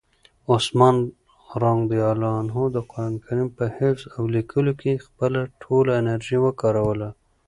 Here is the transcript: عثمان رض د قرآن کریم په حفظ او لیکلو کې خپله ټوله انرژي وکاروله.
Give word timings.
عثمان 0.53 0.95
رض 1.61 2.71
د 2.75 2.77
قرآن 2.91 3.13
کریم 3.25 3.49
په 3.57 3.65
حفظ 3.77 4.03
او 4.15 4.23
لیکلو 4.35 4.71
کې 4.81 5.01
خپله 5.05 5.39
ټوله 5.61 5.91
انرژي 6.01 6.37
وکاروله. 6.41 7.09